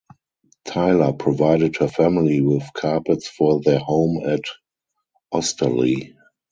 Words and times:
Tyler 0.65 1.13
provided 1.13 1.75
her 1.75 1.87
family 1.87 2.41
with 2.41 2.67
carpets 2.73 3.27
for 3.27 3.61
their 3.61 3.77
home 3.77 4.27
at 4.27 4.39
Osterley. 5.31 6.15